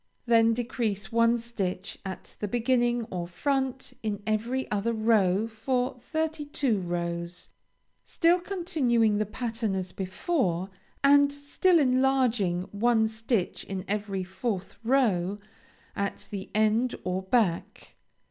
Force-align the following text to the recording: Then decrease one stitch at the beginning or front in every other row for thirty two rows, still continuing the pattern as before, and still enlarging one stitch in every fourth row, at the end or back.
Then 0.25 0.55
decrease 0.55 1.11
one 1.11 1.37
stitch 1.37 1.99
at 2.03 2.35
the 2.39 2.47
beginning 2.47 3.03
or 3.11 3.27
front 3.27 3.93
in 4.01 4.23
every 4.25 4.67
other 4.71 4.93
row 4.93 5.45
for 5.45 5.99
thirty 5.99 6.45
two 6.45 6.79
rows, 6.81 7.49
still 8.03 8.39
continuing 8.39 9.19
the 9.19 9.27
pattern 9.27 9.75
as 9.75 9.91
before, 9.91 10.71
and 11.03 11.31
still 11.31 11.77
enlarging 11.77 12.63
one 12.71 13.07
stitch 13.07 13.63
in 13.63 13.85
every 13.87 14.23
fourth 14.23 14.75
row, 14.83 15.37
at 15.95 16.27
the 16.31 16.49
end 16.55 16.95
or 17.03 17.21
back. 17.21 17.95